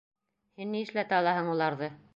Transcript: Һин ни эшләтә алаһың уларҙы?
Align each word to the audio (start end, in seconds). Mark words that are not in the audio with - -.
Һин 0.61 0.73
ни 0.77 0.81
эшләтә 0.87 1.21
алаһың 1.21 1.55
уларҙы? 1.55 1.97